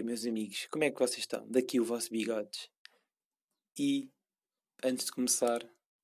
é, 0.00 0.02
meus 0.02 0.24
amigos? 0.24 0.66
Como 0.70 0.84
é 0.84 0.90
que 0.90 0.98
vocês 0.98 1.18
estão? 1.18 1.46
Daqui 1.48 1.78
o 1.78 1.84
vosso 1.84 2.10
bigodes. 2.10 2.70
E, 3.78 4.10
antes 4.82 5.06
de 5.06 5.12
começar, 5.12 5.60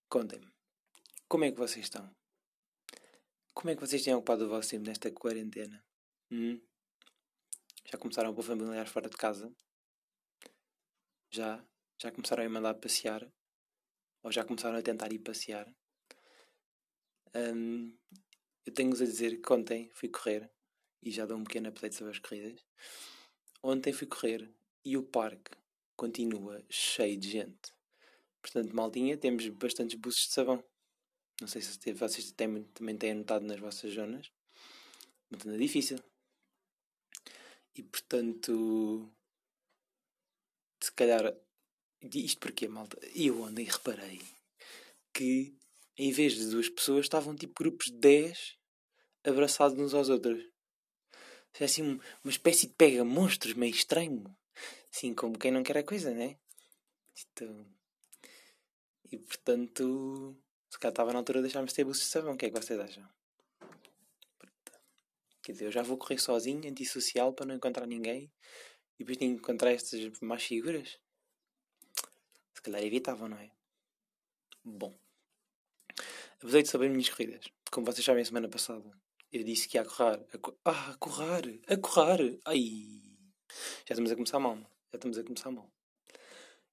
contem-me. 0.08 0.52
Como 1.28 1.44
é 1.44 1.50
que 1.50 1.58
vocês 1.58 1.86
estão? 1.86 2.14
Como 3.54 3.70
é 3.70 3.74
que 3.74 3.80
vocês 3.80 4.04
têm 4.04 4.14
ocupado 4.14 4.44
o 4.44 4.48
vosso 4.48 4.70
tempo 4.70 4.84
nesta 4.84 5.10
quarentena? 5.10 5.82
Hum? 6.30 6.60
Já 7.86 7.98
começaram 7.98 8.30
a 8.30 8.34
pôr 8.34 8.42
familiares 8.42 8.92
fora 8.92 9.08
de 9.08 9.16
casa? 9.16 9.50
Já? 11.32 11.64
Já 12.00 12.12
começaram 12.12 12.44
a 12.44 12.48
mandar 12.48 12.74
passear? 12.74 13.26
Ou 14.22 14.30
já 14.30 14.44
começaram 14.44 14.78
a 14.78 14.82
tentar 14.82 15.10
ir 15.12 15.20
passear? 15.20 15.66
Um, 17.34 17.96
eu 18.66 18.74
tenho-vos 18.74 19.00
a 19.00 19.06
dizer 19.06 19.40
que 19.40 19.52
ontem 19.52 19.90
fui 19.94 20.08
correr 20.08 20.50
e 21.02 21.10
já 21.10 21.24
dou 21.24 21.38
um 21.38 21.44
pequeno 21.44 21.68
update 21.68 21.94
sobre 21.94 22.12
as 22.12 22.18
corridas. 22.18 22.62
Ontem 23.62 23.92
fui 23.92 24.06
correr 24.06 24.50
e 24.84 24.96
o 24.96 25.02
parque 25.02 25.50
continua 25.96 26.64
cheio 26.68 27.16
de 27.18 27.30
gente. 27.30 27.72
Portanto, 28.40 28.74
maldinha, 28.74 29.16
temos 29.16 29.48
bastantes 29.48 29.98
buços 29.98 30.28
de 30.28 30.32
sabão. 30.32 30.62
Não 31.40 31.48
sei 31.48 31.60
se 31.60 31.92
vocês 31.92 32.32
também 32.32 32.96
têm 32.96 33.14
notado 33.14 33.44
nas 33.44 33.58
vossas 33.58 33.92
zonas. 33.92 34.30
Mas 35.28 35.46
é 35.46 35.56
difícil. 35.56 35.98
E 37.74 37.82
portanto, 37.82 39.12
se 40.80 40.92
calhar, 40.92 41.36
isto 42.00 42.38
porque, 42.38 42.68
malta? 42.68 42.98
Eu 43.14 43.42
ontem 43.42 43.64
reparei 43.64 44.20
que 45.12 45.54
em 45.98 46.12
vez 46.12 46.34
de 46.34 46.50
duas 46.50 46.68
pessoas 46.68 47.06
estavam 47.06 47.34
tipo 47.34 47.54
grupos 47.62 47.86
de 47.86 47.98
10 47.98 48.56
abraçados 49.24 49.78
uns 49.78 49.92
aos 49.92 50.08
outros. 50.08 50.42
É 51.58 51.64
assim 51.64 51.82
uma 52.22 52.30
espécie 52.30 52.66
de 52.66 52.74
pega 52.74 53.04
monstros 53.04 53.54
meio 53.54 53.74
estranho. 53.74 54.24
Assim 54.92 55.14
como 55.14 55.38
quem 55.38 55.50
não 55.50 55.62
quer 55.62 55.78
a 55.78 55.82
coisa, 55.82 56.12
né? 56.12 56.36
Então, 57.32 57.66
e 59.10 59.16
portanto, 59.16 60.36
se 60.68 60.78
calhar 60.78 60.92
estava 60.92 61.12
na 61.12 61.18
altura 61.18 61.38
de 61.38 61.44
deixarmos 61.44 61.72
ter 61.72 61.84
buços 61.84 62.04
de 62.04 62.10
sabão. 62.10 62.34
O 62.34 62.36
que 62.36 62.46
é 62.46 62.50
que 62.50 62.60
vocês 62.60 62.78
acham? 62.78 63.08
Quer 65.42 65.52
dizer, 65.52 65.66
eu 65.66 65.72
já 65.72 65.82
vou 65.82 65.96
correr 65.96 66.18
sozinho, 66.18 66.68
antissocial, 66.68 67.32
para 67.32 67.46
não 67.46 67.54
encontrar 67.54 67.86
ninguém. 67.86 68.30
E 68.98 69.04
depois 69.04 69.18
que 69.18 69.24
encontrar 69.24 69.70
estas 69.70 70.20
mais 70.20 70.42
figuras. 70.42 70.98
Se 72.54 72.62
calhar 72.62 72.82
evitavam, 72.82 73.28
não 73.28 73.38
é? 73.38 73.50
Bom. 74.64 74.94
Avisei-te 76.42 76.68
sobre 76.68 76.88
as 76.88 76.92
minhas 76.92 77.08
corridas. 77.08 77.46
Como 77.70 77.86
vocês 77.86 78.04
sabem, 78.04 78.24
semana 78.24 78.48
passada 78.48 79.05
eu 79.38 79.44
disse 79.44 79.68
que 79.68 79.76
ia 79.76 79.82
a 79.82 79.84
correr. 79.84 80.26
A 80.32 80.38
co 80.38 80.58
ah, 80.64 80.90
a 80.92 80.96
correr! 81.76 82.40
Ai! 82.46 83.02
Já 83.86 83.92
estamos 83.92 84.10
a 84.10 84.14
começar 84.14 84.38
mal. 84.38 84.56
Já 84.92 84.96
estamos 84.96 85.18
a 85.18 85.24
começar 85.24 85.50
mal. 85.50 85.72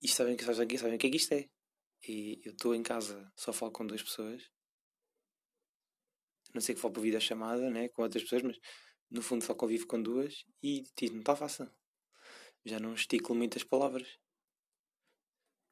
Isto 0.02 0.18
sabem, 0.18 0.38
sabem, 0.38 0.78
sabem 0.78 0.96
o 0.96 0.98
que 1.00 1.08
é 1.08 1.10
que 1.10 1.18
isto 1.18 1.34
é? 1.34 1.50
E 2.08 2.42
eu 2.44 2.52
estou 2.52 2.76
em 2.76 2.84
casa, 2.84 3.32
só 3.36 3.54
falo 3.54 3.72
com 3.72 3.88
duas 3.88 4.04
pessoas. 4.04 4.52
Não 6.54 6.62
sei 6.62 6.76
que 6.76 6.82
falo 6.82 6.94
por 6.94 7.02
vida 7.02 7.20
chamada, 7.20 7.70
né? 7.70 7.90
Com 7.90 8.04
outras 8.04 8.24
pessoas, 8.24 8.44
mas 8.44 8.60
no 9.10 9.22
fundo 9.22 9.44
só 9.44 9.56
convivo 9.56 9.88
com 9.88 10.02
duas 10.02 10.46
e 10.62 10.84
não 11.12 11.20
está 11.20 11.36
fácil. 11.36 11.70
Já 12.66 12.80
não 12.80 12.94
esticulo 12.94 13.38
muitas 13.38 13.64
palavras. 13.64 14.20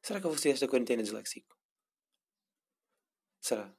Será 0.02 0.20
que 0.20 0.26
eu 0.26 0.30
vou 0.30 0.38
ser 0.38 0.50
esta 0.50 0.68
quarentena 0.68 1.02
disléxico? 1.02 1.56
Será? 3.40 3.74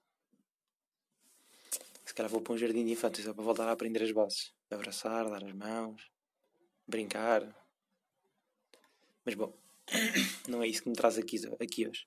Se 2.06 2.14
calhar 2.14 2.30
vou 2.30 2.42
para 2.42 2.54
um 2.54 2.58
jardim 2.58 2.86
de 2.86 2.92
infância 2.92 3.24
só 3.24 3.34
para 3.34 3.44
voltar 3.44 3.68
a 3.68 3.72
aprender 3.72 4.04
as 4.04 4.12
bases. 4.12 4.54
Abraçar, 4.70 5.30
dar 5.30 5.44
as 5.44 5.54
mãos, 5.54 6.12
brincar. 6.88 7.44
Mas 9.24 9.36
bom, 9.36 9.54
não 10.48 10.62
é 10.62 10.68
isso 10.68 10.84
que 10.84 10.90
me 10.90 10.96
traz 10.96 11.18
aqui, 11.18 11.40
aqui 11.60 11.88
hoje. 11.88 12.06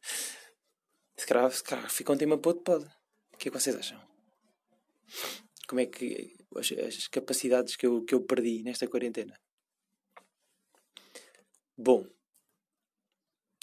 Se 1.16 1.26
calhar, 1.26 1.50
se 1.50 1.62
calhar 1.62 1.90
fica 1.90 2.12
um 2.12 2.18
tema 2.18 2.36
para 2.36 2.50
outro 2.50 2.64
pode. 2.64 2.84
O 3.32 3.36
que 3.38 3.48
é 3.48 3.50
que 3.50 3.58
vocês 3.58 3.74
acham? 3.76 4.00
Como 5.66 5.80
é 5.80 5.86
que 5.86 6.36
as, 6.54 6.72
as 6.72 7.08
capacidades 7.08 7.76
que 7.76 7.86
eu, 7.86 8.04
que 8.04 8.14
eu 8.14 8.22
perdi 8.22 8.62
nesta 8.62 8.86
quarentena? 8.86 9.38
Bom, 11.76 12.06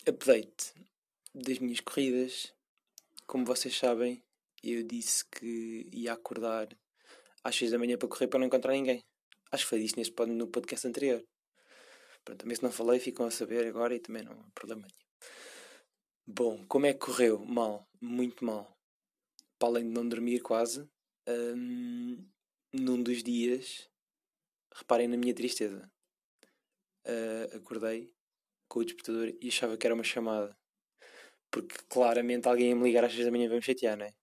update 0.08 0.74
das 1.34 1.60
minhas 1.60 1.80
corridas. 1.80 2.54
Como 3.26 3.46
vocês 3.46 3.78
sabem, 3.78 4.23
eu 4.64 4.84
disse 4.84 5.26
que 5.26 5.90
ia 5.92 6.14
acordar 6.14 6.68
às 7.44 7.56
6 7.56 7.72
da 7.72 7.80
manhã 7.80 7.98
para 7.98 8.08
correr 8.08 8.28
para 8.28 8.40
não 8.40 8.48
encontrar 8.48 8.74
ninguém. 8.74 9.04
Acho 9.52 9.66
que 9.66 9.70
foi 9.70 9.80
disso 9.80 9.96
neste, 9.98 10.14
no 10.26 10.48
podcast 10.48 10.88
anterior. 10.88 11.24
Pronto, 12.24 12.40
também 12.40 12.56
se 12.56 12.64
não 12.64 12.72
falei, 12.72 13.00
ficam 13.00 13.26
a 13.26 13.32
saber 13.32 13.68
agora 13.68 13.94
e 13.94 14.00
também 14.00 14.24
não 14.24 14.32
há 14.32 14.52
problema 14.56 14.82
nenhum. 14.82 15.04
Bom, 16.26 16.66
como 16.68 16.86
é 16.86 16.94
que 16.94 17.00
correu? 17.00 17.44
Mal, 17.46 17.86
muito 18.00 18.46
mal. 18.46 18.78
Para 19.60 19.70
além 19.70 19.88
de 19.88 19.92
não 19.92 20.08
dormir 20.08 20.40
quase, 20.40 20.90
hum, 21.28 22.26
num 22.72 23.04
dos 23.04 23.22
dias, 23.22 23.90
reparem 24.74 25.08
na 25.08 25.18
minha 25.18 25.34
tristeza. 25.34 25.92
Uh, 27.06 27.58
acordei 27.58 28.14
com 28.70 28.80
o 28.80 28.86
despertador 28.86 29.34
e 29.42 29.50
achava 29.50 29.78
que 29.78 29.86
era 29.86 29.94
uma 29.94 30.04
chamada. 30.04 30.58
Porque 31.52 31.76
claramente 31.90 32.48
alguém 32.48 32.70
ia 32.70 32.76
me 32.76 32.84
ligar 32.84 33.04
às 33.04 33.12
6 33.12 33.26
da 33.26 33.32
manhã 33.32 33.48
para 33.48 33.58
me 33.58 33.62
chatear, 33.62 33.98
não 33.98 34.06
é? 34.06 34.14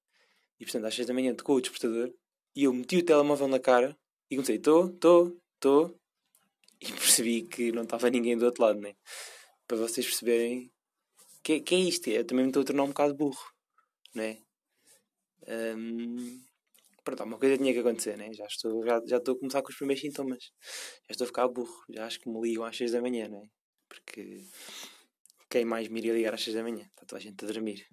E 0.60 0.64
portanto, 0.64 0.84
às 0.84 0.94
6 0.94 1.08
da 1.08 1.14
manhã 1.14 1.34
tocou 1.34 1.56
o 1.56 1.60
despertador 1.60 2.12
e 2.54 2.64
eu 2.64 2.72
meti 2.72 2.98
o 2.98 3.04
telemóvel 3.04 3.48
na 3.48 3.58
cara 3.58 3.96
e 4.30 4.36
comecei: 4.36 4.56
estou, 4.56 4.86
estou, 4.86 5.40
estou. 5.54 5.98
E 6.80 6.86
percebi 6.92 7.42
que 7.42 7.72
não 7.72 7.82
estava 7.82 8.10
ninguém 8.10 8.36
do 8.36 8.44
outro 8.44 8.62
lado, 8.62 8.78
né? 8.78 8.94
Para 9.66 9.78
vocês 9.78 10.06
perceberem 10.06 10.70
que, 11.42 11.60
que 11.60 11.74
é 11.74 11.78
isto. 11.78 12.08
Eu 12.08 12.24
também 12.26 12.44
me 12.44 12.50
estou 12.50 12.62
a 12.62 12.66
tornar 12.66 12.84
um 12.84 12.88
bocado 12.88 13.14
burro, 13.14 13.44
né? 14.14 14.38
Um, 15.48 16.40
pronto, 17.02 17.22
uma 17.24 17.38
coisa 17.38 17.56
tinha 17.56 17.72
que 17.72 17.78
acontecer, 17.78 18.16
né? 18.16 18.32
Já 18.32 18.44
estou, 18.46 18.84
já, 18.84 19.00
já 19.06 19.16
estou 19.16 19.34
a 19.34 19.38
começar 19.38 19.62
com 19.62 19.70
os 19.70 19.76
primeiros 19.76 20.02
sintomas. 20.02 20.44
Já 21.08 21.12
estou 21.12 21.24
a 21.24 21.28
ficar 21.28 21.48
burro. 21.48 21.84
Já 21.88 22.06
acho 22.06 22.20
que 22.20 22.28
me 22.28 22.40
ligam 22.40 22.64
às 22.64 22.76
6 22.76 22.92
da 22.92 23.00
manhã, 23.00 23.28
né? 23.28 23.42
Porque 23.88 24.44
quem 25.48 25.64
mais 25.64 25.88
me 25.88 26.00
iria 26.00 26.12
ligar 26.12 26.34
às 26.34 26.42
6 26.42 26.56
da 26.56 26.62
manhã? 26.62 26.84
Está 26.84 27.06
toda 27.06 27.18
a 27.18 27.22
gente 27.22 27.44
a 27.44 27.48
dormir. 27.48 27.86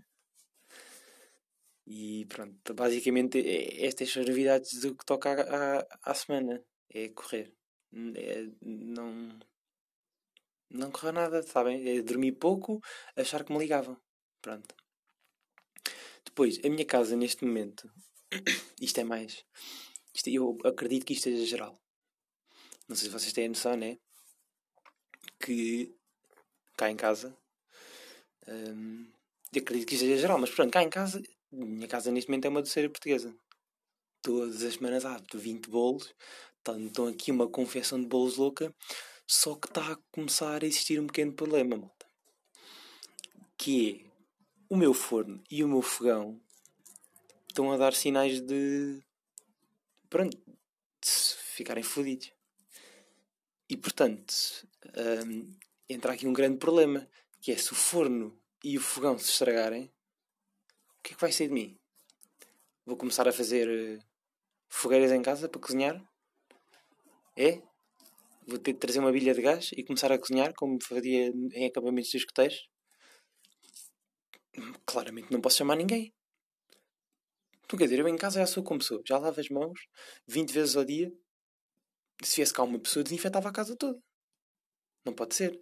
E 1.89 2.25
pronto, 2.25 2.73
basicamente 2.73 3.39
é, 3.39 3.85
estas 3.85 4.11
são 4.11 4.21
as 4.21 4.27
novidades 4.27 4.81
do 4.81 4.93
que 4.93 5.05
toca 5.05 5.29
à, 5.31 5.79
à, 5.79 5.87
à 6.03 6.13
semana. 6.13 6.61
É 6.89 7.07
correr. 7.09 7.53
É, 8.15 8.45
não. 8.61 9.39
Não 10.69 10.91
correr 10.91 11.13
nada, 11.13 11.41
sabem? 11.43 11.87
É 11.87 12.01
dormir 12.01 12.33
pouco, 12.33 12.81
achar 13.15 13.45
que 13.45 13.53
me 13.53 13.59
ligavam. 13.59 13.97
Pronto. 14.41 14.75
Depois, 16.25 16.59
a 16.65 16.69
minha 16.69 16.85
casa 16.85 17.15
neste 17.15 17.45
momento. 17.45 17.89
isto 18.81 18.99
é 18.99 19.05
mais. 19.05 19.45
Isto, 20.13 20.29
eu 20.29 20.57
acredito 20.65 21.05
que 21.05 21.13
isto 21.13 21.23
seja 21.23 21.45
geral. 21.45 21.79
Não 22.89 22.97
sei 22.97 23.07
se 23.07 23.13
vocês 23.13 23.31
têm 23.31 23.45
a 23.45 23.49
noção, 23.49 23.77
né? 23.77 23.97
Que 25.39 25.95
cá 26.75 26.91
em 26.91 26.97
casa. 26.97 27.35
Hum, 28.45 29.09
eu 29.53 29.61
acredito 29.61 29.87
que 29.87 29.95
isto 29.95 30.03
seja 30.03 30.19
geral, 30.19 30.37
mas 30.37 30.49
pronto, 30.49 30.71
cá 30.71 30.83
em 30.83 30.89
casa 30.89 31.21
minha 31.51 31.87
casa 31.87 32.11
neste 32.11 32.29
momento 32.29 32.45
é 32.45 32.49
uma 32.49 32.61
doceira 32.61 32.89
portuguesa. 32.89 33.35
Todas 34.21 34.63
as 34.63 34.75
semanas 34.75 35.05
há 35.05 35.21
20 35.33 35.69
bolos. 35.69 36.13
Então 36.79 37.07
aqui 37.07 37.31
uma 37.31 37.47
confecção 37.47 37.99
de 37.99 38.07
bolos 38.07 38.37
louca. 38.37 38.73
Só 39.25 39.55
que 39.55 39.67
está 39.67 39.93
a 39.93 39.99
começar 40.11 40.63
a 40.63 40.65
existir 40.65 40.99
um 40.99 41.07
pequeno 41.07 41.33
problema, 41.33 41.77
malta. 41.77 42.05
Que 43.57 44.01
é 44.05 44.07
o 44.69 44.75
meu 44.75 44.93
forno 44.93 45.41
e 45.49 45.63
o 45.63 45.67
meu 45.67 45.81
fogão 45.81 46.41
estão 47.47 47.71
a 47.71 47.77
dar 47.77 47.93
sinais 47.93 48.41
de. 48.41 49.01
Pronto, 50.09 50.37
de 50.37 51.09
ficarem 51.55 51.83
fodidos. 51.83 52.31
E 53.69 53.75
portanto, 53.75 54.33
um, 55.25 55.57
entra 55.89 56.13
aqui 56.13 56.27
um 56.27 56.33
grande 56.33 56.57
problema, 56.57 57.09
que 57.41 57.51
é 57.51 57.57
se 57.57 57.73
o 57.73 57.75
forno 57.75 58.39
e 58.63 58.77
o 58.77 58.81
fogão 58.81 59.17
se 59.17 59.31
estragarem, 59.31 59.91
que 61.07 61.13
é 61.13 61.15
que 61.15 61.21
vai 61.21 61.31
ser 61.31 61.47
de 61.47 61.53
mim? 61.53 61.79
Vou 62.85 62.97
começar 62.97 63.27
a 63.27 63.31
fazer 63.31 63.67
uh, 63.67 64.03
fogueiras 64.67 65.11
em 65.11 65.21
casa 65.21 65.47
para 65.47 65.61
cozinhar? 65.61 65.95
É? 67.35 67.61
Vou 68.45 68.59
ter 68.59 68.73
de 68.73 68.79
trazer 68.79 68.99
uma 68.99 69.11
bilha 69.11 69.33
de 69.33 69.41
gás 69.41 69.71
e 69.73 69.83
começar 69.83 70.11
a 70.11 70.19
cozinhar 70.19 70.53
como 70.55 70.77
fazia 70.83 71.31
em 71.53 71.65
acampamentos 71.65 72.11
de 72.11 72.17
escoteiros? 72.17 72.69
Claramente 74.85 75.31
não 75.31 75.39
posso 75.39 75.57
chamar 75.57 75.77
ninguém. 75.77 76.13
Então, 77.63 77.77
quer 77.77 77.85
dizer, 77.85 77.99
eu 77.99 78.07
em 78.07 78.17
casa 78.17 78.39
já 78.39 78.47
sou 78.47 78.63
como 78.63 78.81
sou. 78.81 79.01
Já 79.05 79.17
lavo 79.17 79.39
as 79.39 79.49
mãos 79.49 79.79
20 80.27 80.51
vezes 80.51 80.75
ao 80.75 80.83
dia. 80.83 81.11
Se 82.23 82.37
viesse 82.37 82.53
cá 82.53 82.63
uma 82.63 82.79
pessoa, 82.79 83.03
desinfetava 83.03 83.49
a 83.49 83.53
casa 83.53 83.77
toda. 83.77 84.01
Não 85.05 85.13
pode 85.13 85.35
ser. 85.35 85.61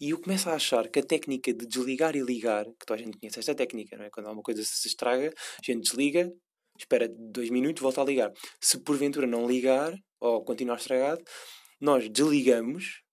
E 0.00 0.10
eu 0.10 0.20
começo 0.20 0.48
a 0.48 0.54
achar 0.54 0.88
que 0.88 0.98
a 0.98 1.02
técnica 1.02 1.52
de 1.52 1.66
desligar 1.66 2.16
e 2.16 2.20
ligar, 2.20 2.64
que 2.64 2.86
toda 2.86 3.00
a 3.00 3.04
gente 3.04 3.18
conhece 3.18 3.38
esta 3.38 3.54
técnica, 3.54 3.96
não 3.96 4.04
é? 4.04 4.10
Quando 4.10 4.26
alguma 4.26 4.42
coisa 4.42 4.62
se 4.64 4.88
estraga, 4.88 5.28
a 5.28 5.62
gente 5.64 5.82
desliga, 5.82 6.30
espera 6.78 7.08
dois 7.08 7.50
minutos, 7.50 7.82
volta 7.82 8.02
a 8.02 8.04
ligar. 8.04 8.32
Se 8.60 8.78
porventura 8.78 9.26
não 9.26 9.46
ligar, 9.46 9.94
ou 10.20 10.44
continuar 10.44 10.76
estragado, 10.76 11.22
nós 11.80 12.08
desligamos 12.08 13.04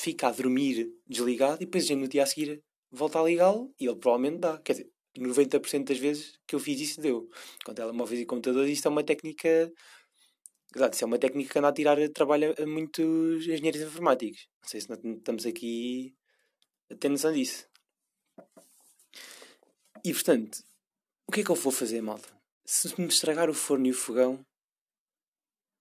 fica 0.00 0.28
a 0.28 0.32
dormir 0.32 0.88
desligado 1.06 1.62
e 1.62 1.66
depois 1.66 1.84
a 1.84 1.86
gente 1.86 2.00
no 2.00 2.08
dia 2.08 2.24
a 2.24 2.26
seguir 2.26 2.60
volta 2.90 3.20
a 3.20 3.24
ligá-lo 3.24 3.72
e 3.80 3.86
ele 3.86 3.96
provavelmente 3.96 4.40
dá. 4.40 4.58
Quer 4.58 4.72
dizer, 4.72 4.90
90% 5.18 5.84
das 5.84 5.98
vezes 5.98 6.38
que 6.46 6.54
eu 6.54 6.60
fiz 6.60 6.80
isso 6.80 7.00
deu. 7.00 7.28
Com 7.64 7.72
telemóveis 7.72 8.20
e 8.20 8.26
computadores, 8.26 8.70
isto 8.70 8.86
é 8.86 8.90
uma 8.90 9.04
técnica. 9.04 9.72
Exato, 10.74 10.94
isso 10.94 11.04
é 11.04 11.06
uma 11.06 11.18
técnica 11.18 11.52
que 11.52 11.58
anda 11.58 11.68
a 11.68 11.72
tirar 11.72 12.08
trabalho 12.10 12.54
a 12.58 12.66
muitos 12.66 13.46
engenheiros 13.46 13.80
informáticos. 13.80 14.48
Não 14.62 14.68
sei 14.68 14.80
se 14.80 14.88
nós 14.88 14.98
estamos 15.04 15.44
aqui 15.44 16.14
a 16.90 16.94
ter 16.96 17.08
noção 17.10 17.32
disso. 17.32 17.68
E 20.04 20.12
portanto, 20.12 20.64
o 21.28 21.32
que 21.32 21.40
é 21.40 21.44
que 21.44 21.50
eu 21.50 21.54
vou 21.54 21.72
fazer, 21.72 22.00
malta? 22.00 22.28
Se 22.64 22.98
me 23.00 23.06
estragar 23.06 23.50
o 23.50 23.54
forno 23.54 23.86
e 23.86 23.90
o 23.90 23.94
fogão, 23.94 24.44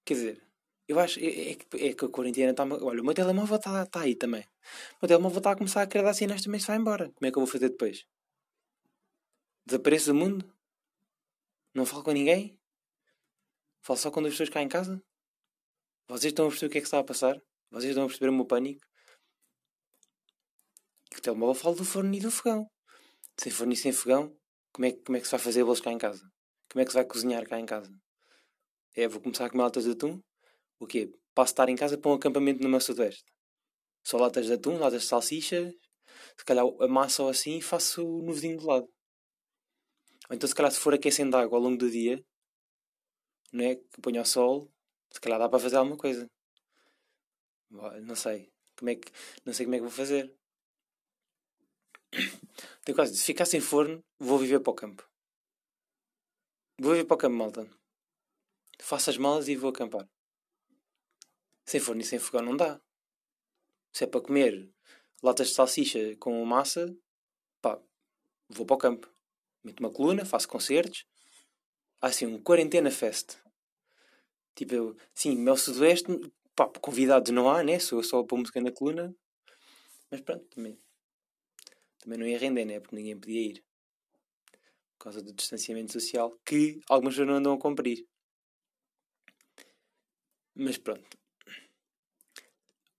quer 0.05 0.13
dizer, 0.15 0.41
eu 0.87 0.99
acho 0.99 1.19
é, 1.19 1.51
é, 1.51 1.51
é 1.51 1.93
que 1.93 2.05
a 2.05 2.09
quarentena 2.09 2.51
está. 2.51 2.63
Olha, 2.63 3.01
o 3.01 3.05
meu 3.05 3.13
telemóvel 3.13 3.55
está 3.55 3.85
tá 3.85 4.01
aí 4.01 4.15
também. 4.15 4.41
O 4.41 4.97
meu 5.03 5.07
telemóvel 5.07 5.37
está 5.37 5.51
a 5.51 5.55
começar 5.55 5.81
a 5.81 5.87
querer 5.87 6.03
dar 6.03 6.13
sinais 6.13 6.41
também 6.41 6.59
se 6.59 6.67
vai 6.67 6.77
embora. 6.77 7.09
Como 7.11 7.27
é 7.27 7.31
que 7.31 7.37
eu 7.37 7.41
vou 7.41 7.51
fazer 7.51 7.69
depois? 7.69 8.05
Desapareço 9.65 10.07
do 10.07 10.15
mundo? 10.15 10.53
Não 11.73 11.85
falo 11.85 12.03
com 12.03 12.11
ninguém? 12.11 12.59
Falo 13.83 13.97
só 13.97 14.11
com 14.11 14.19
as 14.19 14.27
pessoas 14.27 14.49
cá 14.49 14.61
em 14.61 14.69
casa? 14.69 15.01
Vocês 16.07 16.31
estão 16.31 16.45
a 16.45 16.49
perceber 16.49 16.67
o 16.67 16.71
que 16.71 16.77
é 16.77 16.81
que 16.81 16.87
está 16.87 16.99
a 16.99 17.03
passar? 17.03 17.41
Vocês 17.71 17.91
estão 17.91 18.03
a 18.03 18.07
perceber 18.07 18.29
o 18.29 18.33
meu 18.33 18.45
pânico? 18.45 18.81
O 21.17 21.21
telemóvel 21.21 21.55
fala 21.55 21.75
do 21.75 21.83
forno 21.83 22.13
e 22.13 22.19
do 22.19 22.29
fogão. 22.29 22.69
Sem 23.39 23.51
forno 23.51 23.73
e 23.73 23.77
sem 23.77 23.91
fogão, 23.91 24.37
como 24.71 24.85
é, 24.85 24.91
como 24.91 25.17
é 25.17 25.19
que 25.19 25.25
se 25.25 25.31
vai 25.31 25.39
fazer 25.39 25.63
bolos 25.63 25.81
cá 25.81 25.91
em 25.91 25.97
casa? 25.97 26.21
Como 26.71 26.81
é 26.81 26.85
que 26.85 26.91
se 26.91 26.95
vai 26.95 27.05
cozinhar 27.05 27.47
cá 27.47 27.59
em 27.59 27.65
casa? 27.65 27.91
É, 28.95 29.07
vou 29.07 29.19
começar 29.19 29.45
a 29.45 29.49
comer 29.49 29.63
latas 29.63 29.85
de 29.85 29.91
atum? 29.91 30.21
O 30.79 30.85
quê? 30.85 31.11
Passo 31.33 31.53
estar 31.53 31.67
em 31.67 31.75
casa 31.75 31.97
para 31.97 32.11
um 32.11 32.15
acampamento 32.15 32.61
no 32.61 32.69
meu 32.69 32.79
sudoeste. 32.79 33.25
Só 34.03 34.17
latas 34.17 34.45
de 34.45 34.53
atum, 34.53 34.77
latas 34.77 35.01
de 35.01 35.07
salsicha, 35.07 35.73
se 36.37 36.45
calhar 36.45 36.65
a 36.79 36.87
massa 36.87 37.23
ou 37.23 37.29
assim 37.29 37.57
e 37.57 37.61
faço 37.61 38.03
no 38.03 38.31
vizinho 38.31 38.57
do 38.57 38.67
lado. 38.67 38.87
Ou 40.29 40.35
então 40.35 40.47
se 40.47 40.53
calhar 40.53 40.71
se 40.71 40.79
for 40.79 40.93
aquecendo 40.93 41.35
água 41.35 41.57
ao 41.57 41.63
longo 41.63 41.77
do 41.77 41.89
dia, 41.89 42.23
não 43.51 43.65
é? 43.65 43.75
Que 43.75 44.01
ponho 44.01 44.19
ao 44.19 44.25
sol, 44.25 44.71
se 45.11 45.19
calhar 45.19 45.39
dá 45.39 45.49
para 45.49 45.59
fazer 45.59 45.77
alguma 45.77 45.97
coisa. 45.97 46.29
Não 47.69 48.15
sei. 48.15 48.51
Como 48.77 48.89
é 48.89 48.95
que, 48.95 49.11
não 49.45 49.53
sei 49.53 49.65
como 49.65 49.75
é 49.75 49.77
que 49.77 49.83
vou 49.83 49.91
fazer. 49.91 50.33
Tenho 52.83 52.95
quase, 52.95 53.15
se 53.15 53.23
ficar 53.23 53.45
sem 53.45 53.61
forno, 53.61 54.03
vou 54.19 54.37
viver 54.37 54.59
para 54.59 54.71
o 54.71 54.75
campo. 54.75 55.07
Vou 56.79 56.93
viver 56.93 57.05
para 57.05 57.15
o 57.15 57.17
campo, 57.17 57.35
malta. 57.35 57.69
Faço 58.79 59.09
as 59.09 59.17
malas 59.17 59.47
e 59.47 59.55
vou 59.55 59.69
acampar. 59.69 60.09
Sem 61.65 61.79
forno 61.79 62.01
e 62.01 62.05
sem 62.05 62.19
fogão 62.19 62.41
não 62.41 62.57
dá. 62.57 62.81
Se 63.93 64.03
é 64.03 64.07
para 64.07 64.21
comer 64.21 64.73
latas 65.21 65.49
de 65.49 65.53
salsicha 65.53 66.15
com 66.17 66.43
massa, 66.43 66.97
pá, 67.61 67.79
vou 68.49 68.65
para 68.65 68.75
o 68.75 68.79
campo. 68.79 69.13
Meto 69.63 69.79
uma 69.79 69.91
coluna, 69.91 70.25
faço 70.25 70.47
concertos. 70.47 71.05
Assim 72.01 72.25
um 72.25 72.41
quarentena 72.41 72.89
fest. 72.89 73.37
Tipo, 74.55 74.73
eu, 74.73 74.97
sim, 75.13 75.35
meu 75.37 75.55
sudoeste, 75.55 76.07
pá, 76.55 76.67
convidados 76.81 77.31
não 77.31 77.49
há, 77.49 77.63
né? 77.63 77.77
Sou 77.77 78.03
só 78.03 78.23
para 78.23 78.37
música 78.37 78.59
na 78.59 78.71
coluna. 78.71 79.15
Mas 80.09 80.21
pronto, 80.21 80.43
também. 80.45 80.77
Também 81.99 82.17
não 82.17 82.25
ia 82.25 82.39
render, 82.39 82.65
né? 82.65 82.79
Porque 82.79 82.95
ninguém 82.95 83.19
podia 83.19 83.41
ir. 83.41 83.63
Por 84.97 85.05
causa 85.05 85.21
do 85.21 85.31
distanciamento 85.31 85.93
social 85.93 86.37
que 86.43 86.81
algumas 86.89 87.13
pessoas 87.13 87.27
não 87.27 87.35
andam 87.35 87.53
a 87.53 87.59
cumprir. 87.59 88.07
Mas 90.55 90.77
pronto. 90.77 91.17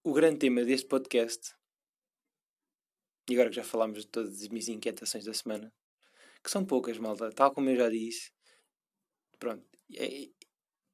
O 0.05 0.13
grande 0.13 0.39
tema 0.39 0.65
deste 0.65 0.87
podcast, 0.87 1.55
e 3.29 3.35
agora 3.35 3.51
que 3.51 3.57
já 3.57 3.65
falámos 3.65 4.01
de 4.01 4.07
todas 4.09 4.43
as 4.43 4.49
minhas 4.49 4.69
inquietações 4.69 5.25
da 5.25 5.35
semana, 5.35 5.73
que 6.43 6.51
são 6.51 6.65
poucas, 6.65 6.99
malta, 6.99 7.31
tal 7.31 7.53
como 7.53 7.71
eu 7.71 7.77
já 7.77 7.89
disse, 7.89 8.33
pronto, 9.43 9.67
é, 9.97 10.29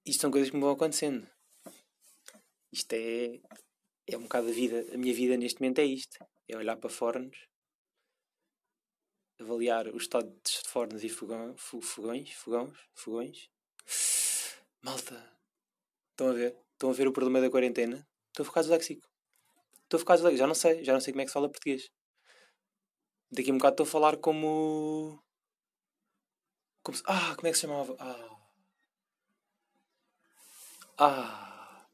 isto 0.06 0.22
são 0.22 0.30
coisas 0.30 0.48
que 0.48 0.56
me 0.56 0.62
vão 0.62 0.72
acontecendo. 0.72 1.28
Isto 2.72 2.94
é, 2.94 3.42
é 4.06 4.16
um 4.16 4.22
bocado 4.22 4.48
a 4.48 4.50
vida, 4.50 4.86
a 4.94 4.96
minha 4.96 5.12
vida 5.12 5.36
neste 5.36 5.60
momento 5.60 5.80
é 5.80 5.84
isto, 5.84 6.16
é 6.48 6.56
olhar 6.56 6.78
para 6.78 6.88
fornos, 6.88 7.46
avaliar 9.38 9.88
o 9.88 9.98
estado 9.98 10.30
de 10.30 10.66
fornos 10.66 11.04
e 11.04 11.10
fogão, 11.10 11.54
fogões, 11.58 12.32
fogões, 12.32 12.78
fogões. 12.94 13.50
Malta, 14.82 15.38
estão 16.12 16.30
a 16.30 16.32
ver? 16.32 16.56
Estão 16.72 16.88
a 16.88 16.94
ver 16.94 17.06
o 17.06 17.12
problema 17.12 17.42
da 17.42 17.50
quarentena? 17.50 18.08
Estou 18.28 18.44
a 18.44 18.46
ficar 18.46 18.62
disléxico. 18.62 19.06
Estou 19.82 19.98
a 19.98 20.00
ficar 20.00 20.14
disléxico. 20.14 20.38
Já 20.38 20.46
não 20.46 20.54
sei. 20.54 20.84
Já 20.84 20.92
não 20.94 21.00
sei 21.00 21.12
como 21.12 21.20
é 21.20 21.24
que 21.24 21.30
se 21.30 21.34
fala 21.34 21.50
português. 21.50 21.90
Daqui 23.30 23.50
a 23.50 23.52
um 23.52 23.58
bocado 23.58 23.74
estou 23.74 23.84
a 23.84 23.90
falar 23.90 24.16
como. 24.18 25.22
como 26.82 26.96
se... 26.96 27.02
Ah, 27.06 27.34
como 27.36 27.48
é 27.48 27.50
que 27.50 27.58
se 27.58 27.62
chamava? 27.62 27.96
Ah. 27.98 28.37
Ah. 30.98 31.86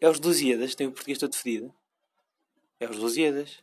É 0.00 0.08
os 0.08 0.18
Lusíadas. 0.20 0.74
Tem 0.74 0.86
o 0.86 0.92
português 0.92 1.18
todo 1.18 1.36
fedido. 1.36 1.74
É 2.80 2.88
os 2.88 2.96
Lusíadas. 2.96 3.62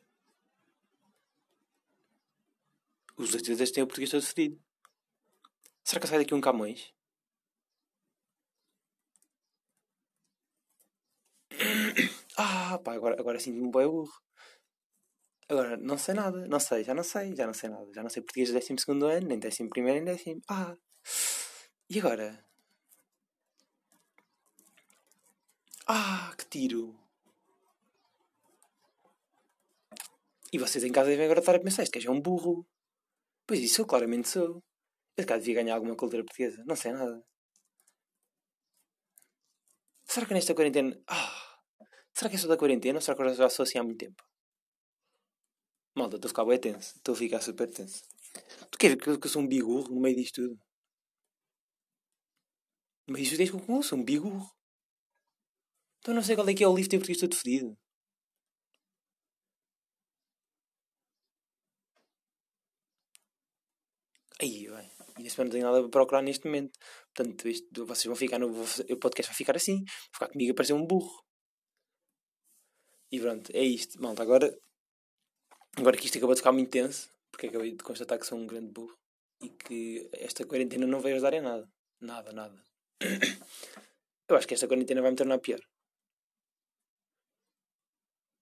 Os 3.18 3.32
Lusíadas 3.34 3.72
têm 3.72 3.84
o 3.84 3.88
português 3.88 4.12
todo 4.12 4.22
fedido. 4.24 4.60
Será 5.84 6.00
que 6.02 6.08
sai 6.08 6.20
daqui 6.20 6.34
um 6.34 6.42
Camões? 6.42 6.94
Ah, 12.38 12.80
pá, 12.84 12.94
agora, 12.94 13.16
agora 13.20 13.40
sinto-me 13.40 13.70
bem 13.72 13.88
burro. 13.88 14.14
Agora, 15.50 15.76
não 15.78 15.98
sei 15.98 16.14
nada, 16.14 16.48
não 16.48 16.60
sei, 16.60 16.84
já 16.84 16.94
não 16.94 17.04
sei, 17.04 17.36
já 17.36 17.46
não 17.46 17.54
sei 17.54 17.70
nada. 17.70 17.92
Já 17.94 18.02
não 18.04 18.10
sei 18.10 18.22
português 18.24 18.50
do 18.50 18.54
12 18.54 18.72
ano, 19.18 19.28
nem 19.28 19.40
11 19.40 19.70
nem 19.74 20.04
décimo. 20.06 20.42
Ah, 20.50 20.76
e 21.90 22.00
agora? 22.00 22.49
Ah, 25.92 26.36
que 26.38 26.46
tiro! 26.46 26.96
E 30.54 30.58
vocês 30.60 30.84
em 30.84 30.92
casa 30.92 31.10
devem 31.10 31.26
agora 31.26 31.40
estar 31.40 31.56
a 31.56 31.60
pensar: 31.60 31.82
este 31.82 31.96
gajo 31.98 32.10
é 32.10 32.12
um 32.12 32.22
burro. 32.22 32.64
Pois 33.48 33.60
isso 33.60 33.82
eu 33.82 33.88
claramente 33.88 34.30
sou. 34.30 34.62
Este 35.18 35.28
gajo 35.28 35.42
devia 35.42 35.64
ganhar 35.64 35.76
alguma 35.76 35.96
cultura 35.96 36.24
portuguesa. 36.24 36.64
Não 36.68 36.76
sei 36.76 36.92
nada. 36.92 37.24
Será 40.06 40.26
que 40.28 40.34
nesta 40.36 40.54
quarentena. 40.54 40.96
Ah! 41.08 41.60
Será 42.14 42.30
que 42.30 42.36
é 42.36 42.40
só 42.40 42.48
da 42.48 42.58
quarentena 42.58 42.98
ou 42.98 43.02
será 43.02 43.16
que 43.18 43.24
eu 43.24 43.34
já 43.34 43.50
sou 43.50 43.64
assim 43.64 43.80
há 43.80 43.84
muito 43.84 44.00
tempo? 44.00 44.24
Malta, 45.96 46.18
estou 46.18 46.28
a 46.28 46.34
ficar 46.34 46.46
bem 46.46 46.60
tenso. 46.60 46.98
Estou 46.98 47.14
a 47.16 47.18
ficar 47.18 47.42
super 47.42 47.72
tenso. 47.72 48.04
Tu 48.72 48.78
queres 48.78 48.98
que 48.98 49.10
eu 49.10 49.30
sou 49.30 49.42
um 49.42 49.48
bigurro 49.48 49.90
no 49.94 50.02
meio 50.02 50.16
disto 50.16 50.42
tudo? 50.42 50.60
No 53.08 53.14
meio 53.14 53.26
disto 53.26 53.38
tudo 53.38 53.66
que 53.66 53.72
eu 53.72 53.84
sou 53.84 53.98
um 53.98 54.04
bigurro. 54.04 54.59
Então 56.00 56.14
não 56.14 56.24
sei 56.24 56.36
qual 56.36 56.50
é 56.50 56.54
que 56.54 56.64
é 56.64 56.68
o 56.68 56.76
livro 56.76 56.98
porque 57.00 57.12
estou 57.14 57.30
fedido. 57.34 57.78
Aí, 64.42 64.68
bem. 64.70 64.90
E 65.18 65.24
nesse 65.24 65.38
momento 65.38 65.54
não 65.54 65.60
tenho 65.60 65.66
nada 65.66 65.82
para 65.82 65.92
procurar 65.92 66.22
neste 66.22 66.46
momento. 66.46 66.72
Portanto, 67.14 67.48
isto, 67.48 67.86
vocês 67.86 68.06
vão 68.06 68.16
ficar 68.16 68.40
no. 68.40 68.48
O 68.48 68.98
podcast 68.98 69.30
vai 69.32 69.38
ficar 69.38 69.56
assim. 69.58 69.78
Vai 69.84 70.14
ficar 70.14 70.30
comigo 70.30 70.52
a 70.52 70.56
parecer 70.56 70.74
um 70.74 70.86
burro. 70.86 71.14
E 73.12 73.20
pronto, 73.20 73.52
é 73.54 73.64
isto, 73.64 74.02
malta. 74.02 74.22
Agora, 74.24 74.48
agora 75.78 75.98
que 75.98 76.06
isto 76.06 76.18
acabou 76.18 76.36
de 76.36 76.42
ficar 76.42 76.52
muito 76.52 76.72
tenso, 76.72 77.10
porque 77.32 77.48
acabei 77.48 77.72
de 77.76 77.84
constatar 77.84 78.18
que 78.20 78.26
sou 78.26 78.38
um 78.38 78.48
grande 78.48 78.72
burro 78.72 78.96
e 79.42 79.50
que 79.50 80.10
esta 80.14 80.46
quarentena 80.46 80.86
não 80.88 81.02
vai 81.02 81.12
ajudar 81.14 81.34
em 81.34 81.42
nada. 81.42 81.66
Nada, 82.02 82.32
nada. 82.32 82.64
Eu 84.30 84.36
acho 84.38 84.48
que 84.48 84.54
esta 84.54 84.68
quarentena 84.68 85.02
vai 85.02 85.12
me 85.12 85.18
tornar 85.18 85.40
pior. 85.40 85.60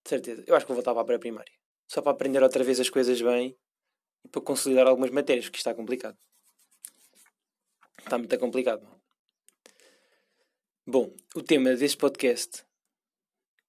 De 0.07 0.11
certeza. 0.11 0.41
Eu 0.47 0.55
acho 0.55 0.65
que 0.65 0.71
vou 0.71 0.77
voltar 0.77 0.93
para 0.93 1.01
a 1.01 1.05
pré-primária. 1.05 1.51
Só 1.85 2.01
para 2.01 2.13
aprender 2.13 2.41
outra 2.41 2.63
vez 2.63 2.79
as 2.79 2.89
coisas 2.89 3.21
bem 3.21 3.57
e 4.23 4.29
para 4.29 4.41
consolidar 4.41 4.87
algumas 4.87 5.11
matérias, 5.11 5.47
porque 5.47 5.57
está 5.57 5.75
complicado. 5.75 6.17
Está 7.99 8.17
muito 8.17 8.39
complicado. 8.39 8.87
Bom, 10.85 11.13
o 11.35 11.43
tema 11.43 11.75
deste 11.75 11.97
podcast 11.97 12.65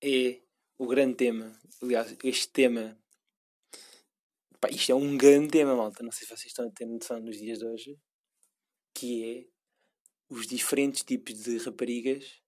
é 0.00 0.40
o 0.78 0.86
grande 0.86 1.16
tema, 1.16 1.60
aliás, 1.82 2.16
este 2.22 2.48
tema, 2.50 2.96
pá, 4.60 4.68
isto 4.70 4.92
é 4.92 4.94
um 4.94 5.16
grande 5.18 5.48
tema, 5.48 5.74
malta. 5.74 6.04
Não 6.04 6.12
sei 6.12 6.24
se 6.24 6.36
vocês 6.36 6.52
estão 6.52 6.68
a 6.68 6.70
ter 6.70 6.86
noção 6.86 7.18
nos 7.18 7.36
dias 7.36 7.58
de 7.58 7.66
hoje, 7.66 8.00
que 8.94 9.24
é 9.24 9.48
os 10.32 10.46
diferentes 10.46 11.02
tipos 11.02 11.34
de 11.34 11.58
raparigas 11.58 12.40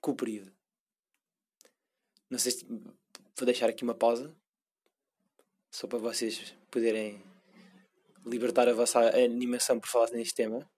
com 0.00 0.10
o 0.10 0.16
período. 0.16 0.52
Não 2.28 2.38
sei 2.40 2.50
se 2.50 2.66
vou 3.38 3.46
deixar 3.46 3.68
aqui 3.68 3.84
uma 3.84 3.94
pausa 3.94 4.34
só 5.70 5.86
para 5.86 5.98
vocês 5.98 6.54
poderem 6.70 7.22
libertar 8.26 8.68
a 8.68 8.74
vossa 8.74 9.00
animação 9.16 9.78
por 9.78 9.88
falar 9.88 10.10
neste 10.10 10.34
tema. 10.34 10.68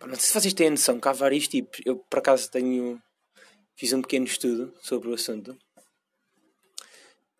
Não 0.00 0.14
sei 0.14 0.24
se 0.24 0.40
vocês 0.40 0.54
têm 0.54 0.70
noção 0.70 1.00
que 1.00 1.08
há 1.08 1.12
vários 1.12 1.48
tipos. 1.48 1.80
Eu 1.84 1.96
por 1.96 2.18
acaso 2.18 2.50
tenho 2.50 3.00
fiz 3.74 3.92
um 3.92 4.02
pequeno 4.02 4.26
estudo 4.26 4.74
sobre 4.82 5.08
o 5.08 5.14
assunto 5.14 5.58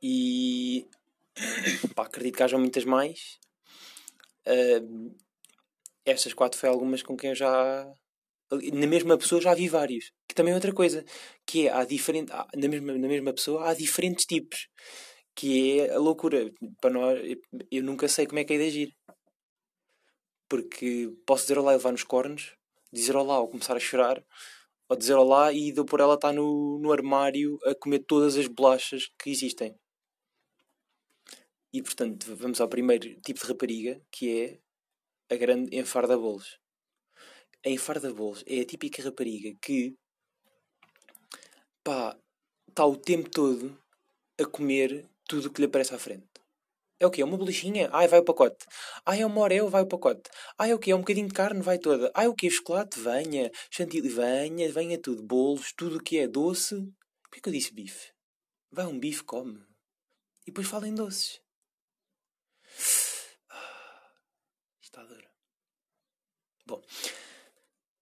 e 0.02 0.88
pá, 1.94 2.04
acredito 2.04 2.36
que 2.36 2.42
haja 2.42 2.58
muitas 2.58 2.84
mais. 2.84 3.38
Uh, 4.46 5.14
estas 6.04 6.32
quatro 6.32 6.58
foi 6.58 6.68
algumas 6.68 7.02
com 7.02 7.16
quem 7.16 7.30
eu 7.30 7.36
já. 7.36 7.92
Na 8.50 8.86
mesma 8.86 9.16
pessoa 9.16 9.40
já 9.40 9.54
vi 9.54 9.68
vários. 9.68 10.12
Que 10.28 10.34
também 10.34 10.52
é 10.52 10.54
outra 10.54 10.72
coisa. 10.72 11.04
Que 11.46 11.68
é, 11.68 11.72
há 11.72 11.84
diferente, 11.84 12.32
há, 12.32 12.46
na, 12.56 12.68
mesma, 12.68 12.92
na 12.92 13.08
mesma 13.08 13.32
pessoa 13.32 13.68
há 13.68 13.74
diferentes 13.74 14.24
tipos. 14.26 14.68
Que 15.34 15.80
é 15.80 15.94
a 15.94 15.98
loucura. 15.98 16.50
Para 16.80 16.90
nós, 16.90 17.18
eu 17.70 17.82
nunca 17.82 18.08
sei 18.08 18.26
como 18.26 18.38
é 18.38 18.44
que 18.44 18.54
é 18.54 18.58
de 18.58 18.66
agir. 18.66 18.96
Porque 20.48 21.12
posso 21.24 21.44
dizer 21.44 21.58
olá 21.58 21.72
e 21.72 21.76
levar 21.76 21.92
nos 21.92 22.02
cornos, 22.02 22.56
dizer 22.92 23.14
olá 23.16 23.38
ou 23.38 23.48
começar 23.48 23.76
a 23.76 23.80
chorar, 23.80 24.22
ou 24.88 24.96
dizer 24.96 25.14
olá 25.14 25.52
e 25.52 25.72
dou 25.72 25.84
por 25.84 26.00
ela 26.00 26.14
estar 26.14 26.32
no, 26.32 26.78
no 26.80 26.92
armário 26.92 27.56
a 27.64 27.74
comer 27.74 28.00
todas 28.00 28.36
as 28.36 28.48
bolachas 28.48 29.08
que 29.16 29.30
existem. 29.30 29.76
E 31.72 31.80
portanto, 31.80 32.34
vamos 32.34 32.60
ao 32.60 32.68
primeiro 32.68 33.14
tipo 33.20 33.38
de 33.38 33.46
rapariga, 33.46 34.02
que 34.10 34.60
é 35.28 35.34
a 35.34 35.36
grande 35.36 35.76
enfarda 35.76 36.18
bolos. 36.18 36.58
A 37.64 37.68
enfarda 37.68 38.12
bolos 38.12 38.42
é 38.46 38.60
a 38.60 38.64
típica 38.64 39.02
rapariga 39.02 39.54
que 39.60 39.94
pá, 41.84 42.16
está 42.68 42.86
o 42.86 42.96
tempo 42.96 43.28
todo 43.28 43.78
a 44.40 44.46
comer 44.46 45.06
tudo 45.28 45.48
o 45.48 45.52
que 45.52 45.60
lhe 45.60 45.66
aparece 45.66 45.94
à 45.94 45.98
frente. 45.98 46.26
É 46.98 47.06
o 47.06 47.10
quê? 47.10 47.22
É 47.22 47.24
uma 47.24 47.36
bolachinha? 47.36 47.88
Ai, 47.92 48.06
vai 48.08 48.20
o 48.20 48.24
pacote. 48.24 48.66
Ai, 49.06 49.22
é 49.22 49.26
uma 49.26 49.40
oreo? 49.40 49.68
Vai 49.68 49.82
o 49.82 49.86
pacote. 49.86 50.30
Ai, 50.58 50.70
é 50.70 50.74
o 50.74 50.78
quê? 50.78 50.90
É 50.90 50.94
um 50.94 51.00
bocadinho 51.00 51.28
de 51.28 51.34
carne? 51.34 51.62
Vai 51.62 51.78
toda. 51.78 52.10
Ai, 52.14 52.28
o 52.28 52.34
quê? 52.34 52.50
Chocolate? 52.50 53.00
Venha. 53.00 53.50
Chantilly? 53.70 54.08
Venha. 54.08 54.70
Venha 54.70 54.98
tudo. 54.98 55.22
Bolos, 55.22 55.72
tudo 55.72 55.96
o 55.96 56.02
que 56.02 56.18
é 56.18 56.28
doce. 56.28 56.74
Por 57.30 57.40
que 57.40 57.48
eu 57.48 57.52
disse 57.52 57.72
bife? 57.72 58.12
Vai 58.70 58.84
um 58.84 58.98
bife, 58.98 59.24
come. 59.24 59.58
E 60.42 60.46
depois 60.46 60.68
fala 60.68 60.86
em 60.86 60.94
doces. 60.94 61.40
Está 64.82 65.02
duro. 65.04 65.28
Bom, 66.66 66.82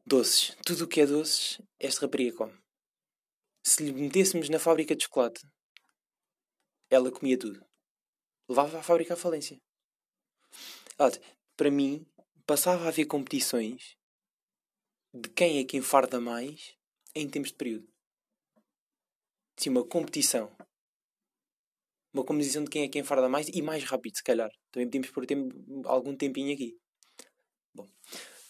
doces. 0.09 0.57
Tudo 0.65 0.85
o 0.85 0.89
que 0.89 1.01
é 1.01 1.07
doces, 1.07 1.61
esta 1.79 2.03
rapariga 2.03 2.37
come. 2.37 2.59
Se 3.63 3.85
lhe 3.85 3.93
metêssemos 3.93 4.49
na 4.49 4.59
fábrica 4.59 4.97
de 4.97 5.05
chocolate, 5.05 5.47
ela 6.91 7.13
comia 7.13 7.39
tudo. 7.39 7.65
Levava 8.49 8.79
a 8.79 8.83
fábrica 8.83 9.15
à 9.15 9.17
falência. 9.17 9.61
Para 11.57 11.71
mim, 11.71 12.07
passava 12.47 12.85
a 12.85 12.89
haver 12.89 13.05
competições 13.05 13.97
de 15.13 15.29
quem 15.29 15.59
é 15.59 15.65
que 15.65 15.77
enfarda 15.77 16.21
mais 16.21 16.75
em 17.15 17.29
tempos 17.29 17.51
de 17.51 17.57
período. 17.57 17.89
Sim, 19.57 19.71
uma 19.71 19.87
competição 19.87 20.57
uma 22.13 22.25
composição 22.25 22.65
de 22.65 22.71
quem 22.71 22.83
é 22.85 22.89
quem 22.89 23.05
farda 23.05 23.29
mais 23.29 23.49
e 23.49 23.63
mais 23.63 23.85
rápido, 23.85 24.17
se 24.17 24.25
calhar. 24.25 24.51
Também 24.73 24.89
podemos 24.89 25.11
pôr 25.11 25.27
tempo, 25.27 25.55
algum 25.85 26.17
tempinho 26.17 26.53
aqui. 26.53 26.77
Bom. 27.75 27.89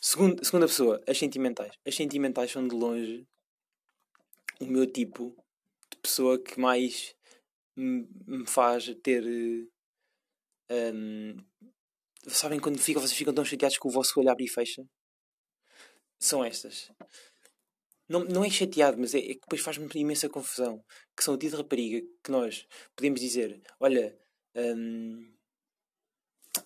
Segundo, 0.01 0.45
segunda 0.45 0.67
pessoa, 0.67 1.03
as 1.07 1.19
sentimentais. 1.19 1.73
As 1.87 1.95
sentimentais 1.95 2.51
são 2.51 2.67
de 2.67 2.75
longe 2.75 3.27
o 4.61 4.67
meu 4.67 4.87
tipo 4.87 5.35
de 5.91 5.97
pessoa 5.99 6.39
que 6.39 6.59
mais 6.59 7.15
me 7.77 8.47
faz 8.47 8.93
ter. 9.03 9.25
Um, 10.71 11.37
sabem 12.27 12.61
quando 12.61 12.79
fica, 12.79 13.01
vocês 13.01 13.13
ficam 13.13 13.35
tão 13.35 13.45
chateados 13.45 13.79
que 13.79 13.87
o 13.87 13.91
vosso 13.91 14.19
olho 14.21 14.31
abre 14.31 14.45
e 14.45 14.49
fecha? 14.49 14.85
São 16.19 16.45
estas 16.45 16.91
não, 18.09 18.25
não 18.25 18.45
é 18.45 18.51
chateado, 18.51 18.99
mas 18.99 19.15
é, 19.15 19.19
é 19.19 19.35
que 19.35 19.41
depois 19.41 19.61
faz-me 19.61 19.89
imensa 19.95 20.29
confusão. 20.29 20.83
Que 21.17 21.23
são 21.23 21.35
o 21.35 21.39
tipo 21.39 21.53
de 21.53 21.63
rapariga 21.63 22.01
que 22.23 22.31
nós 22.31 22.67
podemos 22.97 23.21
dizer: 23.21 23.61
Olha, 23.79 24.19
hum, 24.57 25.35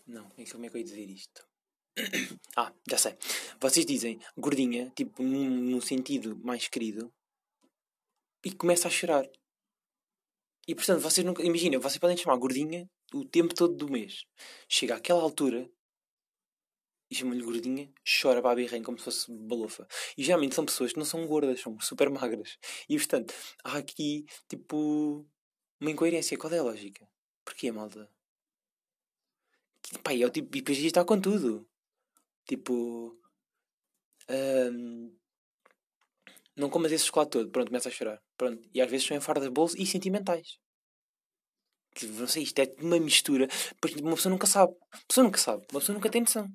não, 0.06 0.28
como 0.30 0.40
é 0.40 0.44
que 0.44 0.76
eu 0.76 0.78
ia 0.78 0.84
dizer 0.84 1.08
isto? 1.10 1.51
ah, 2.56 2.72
já 2.88 2.98
sei. 2.98 3.16
Vocês 3.60 3.84
dizem 3.84 4.20
gordinha, 4.36 4.90
tipo 4.96 5.22
num, 5.22 5.48
num 5.50 5.80
sentido 5.80 6.36
mais 6.42 6.68
querido, 6.68 7.12
e 8.44 8.52
começa 8.52 8.88
a 8.88 8.90
chorar. 8.90 9.28
E 10.66 10.74
portanto, 10.74 11.00
vocês 11.00 11.24
nunca. 11.24 11.42
Imagina, 11.42 11.78
vocês 11.78 11.98
podem 11.98 12.16
chamar 12.16 12.36
gordinha 12.36 12.88
o 13.12 13.24
tempo 13.24 13.54
todo 13.54 13.74
do 13.74 13.90
mês. 13.90 14.24
Chega 14.68 14.96
àquela 14.96 15.22
altura 15.22 15.70
e 17.10 17.14
chama-lhe 17.14 17.42
gordinha, 17.42 17.92
chora 18.22 18.40
para 18.40 18.52
a 18.52 18.54
birrem 18.54 18.82
como 18.82 18.98
se 18.98 19.04
fosse 19.04 19.30
balofa. 19.30 19.86
E 20.16 20.24
geralmente 20.24 20.54
são 20.54 20.64
pessoas 20.64 20.92
que 20.92 20.98
não 20.98 21.04
são 21.04 21.26
gordas, 21.26 21.60
são 21.60 21.78
super 21.80 22.08
magras. 22.08 22.58
E 22.88 22.96
portanto, 22.96 23.34
há 23.64 23.76
aqui 23.78 24.24
tipo 24.48 25.26
uma 25.80 25.90
incoerência. 25.90 26.38
Qual 26.38 26.52
é 26.52 26.58
a 26.58 26.62
lógica? 26.62 27.06
Porquê, 27.44 27.70
malta? 27.70 28.08
Pá, 30.02 30.14
é 30.14 30.24
o 30.24 30.30
tipo, 30.30 30.56
e 30.56 30.60
depois 30.60 30.78
está 30.78 31.04
com 31.04 31.20
tudo. 31.20 31.68
Tipo. 32.46 33.18
Um, 34.30 35.14
não 36.56 36.68
comas 36.70 36.92
esse 36.92 37.06
chocolate 37.06 37.32
todo, 37.32 37.50
pronto, 37.50 37.68
começa 37.68 37.88
a 37.88 37.92
chorar. 37.92 38.22
Pronto. 38.36 38.68
E 38.74 38.80
às 38.80 38.90
vezes 38.90 39.06
são 39.06 39.16
enfardas 39.16 39.48
bolso 39.48 39.76
e 39.78 39.86
sentimentais. 39.86 40.58
Não 42.18 42.26
sei, 42.26 42.42
isto 42.42 42.58
é 42.58 42.74
uma 42.80 42.98
mistura. 42.98 43.46
Depois 43.46 43.94
uma 43.96 44.14
pessoa 44.16 44.30
nunca 44.30 44.46
sabe. 44.46 44.72
Uma 44.72 45.02
pessoa 45.08 45.24
nunca 45.24 45.38
sabe. 45.38 45.66
Uma 45.70 45.80
pessoa 45.80 45.94
nunca 45.94 46.10
tem 46.10 46.22
noção. 46.22 46.48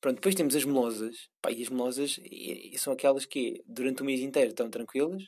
Pronto, 0.00 0.16
depois 0.16 0.34
temos 0.34 0.54
as 0.56 0.64
melosas. 0.64 1.28
Pá, 1.40 1.50
e 1.50 1.62
as 1.62 1.68
melosas 1.68 2.18
e, 2.18 2.74
e 2.74 2.78
são 2.78 2.92
aquelas 2.92 3.24
que 3.26 3.62
durante 3.66 4.02
o 4.02 4.04
mês 4.04 4.20
inteiro 4.20 4.50
estão 4.50 4.70
tranquilas. 4.70 5.22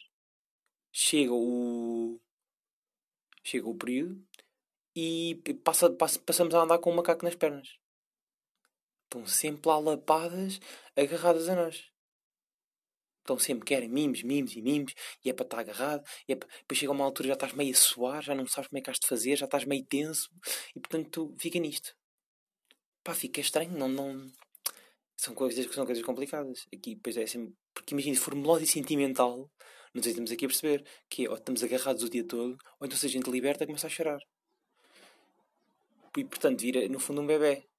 Chega 0.93 1.33
o. 1.33 2.21
Chega 3.45 3.69
o 3.69 3.75
período 3.77 4.23
e 4.95 5.41
passa, 5.65 5.91
passa, 5.91 6.19
passamos 6.21 6.55
a 6.55 6.63
andar 6.63 6.79
com 6.79 6.93
um 6.93 6.97
macaco 6.97 7.25
nas 7.25 7.35
pernas. 7.37 7.80
Estão 9.11 9.27
sempre 9.27 9.69
lá 9.69 9.77
lapadas, 9.81 10.61
agarradas 10.97 11.49
a 11.49 11.57
nós. 11.57 11.91
Estão 13.19 13.37
sempre, 13.41 13.65
querem 13.65 13.89
mimos, 13.89 14.23
mimos 14.23 14.55
e 14.55 14.63
mimos, 14.63 14.95
e 15.25 15.31
é 15.31 15.33
para 15.33 15.45
estar 15.45 15.59
agarrado. 15.59 16.05
E 16.29 16.33
é 16.33 16.37
para... 16.37 16.49
Depois 16.61 16.79
chega 16.79 16.93
uma 16.93 17.05
altura 17.05 17.29
já 17.29 17.35
estás 17.35 17.53
meio 17.53 17.73
a 17.73 17.77
suar, 17.77 18.23
já 18.23 18.37
não 18.37 18.47
sabes 18.47 18.69
como 18.69 18.79
é 18.79 18.83
que 18.83 18.89
has 18.89 19.01
de 19.01 19.09
fazer, 19.09 19.35
já 19.37 19.47
estás 19.47 19.65
meio 19.65 19.85
tenso, 19.85 20.31
e 20.77 20.81
portanto 20.81 21.35
fica 21.41 21.59
nisto. 21.59 21.93
Pá, 23.03 23.13
fica 23.13 23.41
estranho, 23.41 23.77
não, 23.77 23.89
não, 23.89 24.31
são 25.17 25.35
coisas 25.35 25.67
que 25.67 25.75
são 25.75 25.85
coisas 25.85 26.05
complicadas. 26.05 26.67
Aqui, 26.73 26.95
pois 27.03 27.17
é 27.17 27.25
assim, 27.25 27.53
porque 27.75 27.95
imagina, 27.95 28.15
se 28.15 28.23
for 28.23 28.37
melódio 28.37 28.67
sentimental, 28.67 29.51
não 29.93 30.03
sei 30.03 30.13
se 30.13 30.21
estamos 30.21 30.31
aqui 30.31 30.45
a 30.45 30.49
perceber 30.49 30.85
que 31.09 31.27
é, 31.27 31.31
ou 31.31 31.37
estamos 31.37 31.65
agarrados 31.65 32.05
o 32.05 32.11
dia 32.11 32.25
todo, 32.25 32.57
ou 32.79 32.87
então 32.87 32.97
se 32.97 33.07
a 33.07 33.09
gente 33.09 33.29
liberta, 33.29 33.67
começa 33.67 33.89
a 33.89 33.91
chorar. 33.91 34.21
E 36.17 36.25
portanto, 36.25 36.61
vira 36.61 36.89
no 36.89 37.01
fundo 37.01 37.21
um 37.23 37.27
bebê 37.27 37.70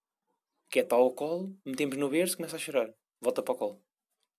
que 0.71 0.79
é 0.79 0.83
tal 0.83 1.01
ao 1.01 1.11
colo, 1.11 1.53
metemos 1.65 1.97
no 1.97 2.09
berço, 2.09 2.37
começa 2.37 2.55
a 2.55 2.59
chorar, 2.59 2.93
volta 3.19 3.43
para 3.43 3.53
o 3.53 3.57
colo. 3.57 3.83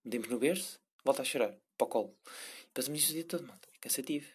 Metemos 0.03 0.29
no 0.29 0.39
berço, 0.39 0.81
volta 1.05 1.21
a 1.21 1.25
chorar, 1.25 1.55
para 1.77 1.85
o 1.85 1.89
colo. 1.89 2.19
E 2.65 2.73
passamos 2.73 3.01
isso 3.01 3.11
o 3.11 3.15
dia 3.15 3.25
todo, 3.25 3.47
malta. 3.47 3.69
É 3.75 3.79
cansativo. 3.79 4.27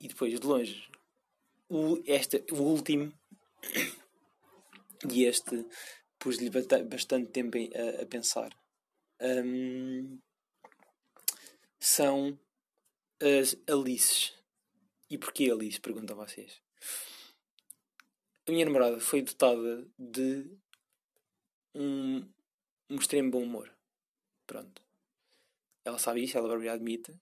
E 0.00 0.06
depois, 0.06 0.38
de 0.38 0.46
longe, 0.46 0.88
o, 1.68 2.00
este, 2.06 2.44
o 2.52 2.62
último, 2.62 3.12
e 5.12 5.24
este 5.24 5.66
pus-lhe 6.20 6.50
bastante 6.50 7.32
tempo 7.32 7.58
a, 7.58 8.02
a 8.02 8.06
pensar. 8.06 8.56
Um, 9.20 10.20
são 11.80 12.38
as 13.20 13.56
Alices. 13.66 14.34
E 15.10 15.18
porquê 15.18 15.50
Alice? 15.50 15.80
Perguntam 15.80 16.16
vocês. 16.16 16.62
A 18.48 18.50
minha 18.50 18.64
namorada 18.64 18.98
foi 18.98 19.20
dotada 19.20 19.86
de 19.98 20.50
um, 21.74 22.26
um 22.88 22.96
extremo 22.96 23.30
bom 23.30 23.42
humor. 23.42 23.70
Pronto. 24.46 24.82
Ela 25.84 25.98
sabe 25.98 26.24
isso, 26.24 26.38
ela 26.38 26.48
própria 26.48 26.72
admite. 26.72 27.14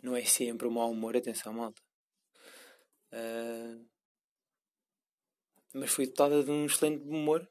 Não 0.00 0.14
é 0.14 0.24
sempre 0.24 0.68
o 0.68 0.70
mau 0.70 0.92
humor, 0.92 1.16
atenção, 1.16 1.52
malta. 1.52 1.82
Uh, 3.12 3.84
mas 5.74 5.90
foi 5.90 6.06
dotada 6.06 6.44
de 6.44 6.52
um 6.52 6.66
excelente 6.66 7.02
humor 7.02 7.44